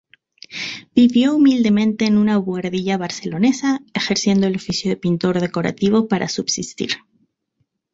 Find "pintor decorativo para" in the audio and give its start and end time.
4.97-6.27